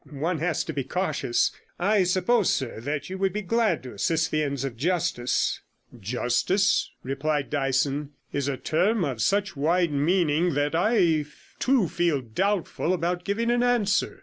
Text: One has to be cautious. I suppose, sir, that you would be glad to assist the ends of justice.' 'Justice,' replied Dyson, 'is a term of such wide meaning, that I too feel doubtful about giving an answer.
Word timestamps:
One 0.09 0.39
has 0.39 0.63
to 0.63 0.73
be 0.73 0.83
cautious. 0.83 1.51
I 1.77 2.05
suppose, 2.05 2.51
sir, 2.51 2.79
that 2.79 3.07
you 3.11 3.19
would 3.19 3.33
be 3.33 3.43
glad 3.43 3.83
to 3.83 3.93
assist 3.93 4.31
the 4.31 4.41
ends 4.41 4.63
of 4.65 4.75
justice.' 4.75 5.61
'Justice,' 5.99 6.89
replied 7.03 7.51
Dyson, 7.51 8.09
'is 8.33 8.47
a 8.47 8.57
term 8.57 9.05
of 9.05 9.21
such 9.21 9.55
wide 9.55 9.91
meaning, 9.91 10.55
that 10.55 10.73
I 10.73 11.25
too 11.59 11.87
feel 11.87 12.19
doubtful 12.19 12.93
about 12.93 13.23
giving 13.25 13.51
an 13.51 13.61
answer. 13.61 14.19